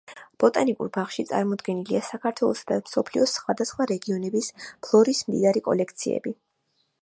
[0.43, 6.35] ბოტანიკურ ბაღში წარმოდგენილია საქართველოსა და მსოფლიოს სხვადასხვა რეგიონების ფლორის მდიდარი კოლექციები.